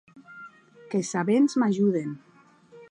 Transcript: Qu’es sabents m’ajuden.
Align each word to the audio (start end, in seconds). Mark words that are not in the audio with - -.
Qu’es 0.93 1.03
sabents 1.11 1.55
m’ajuden. 1.65 2.17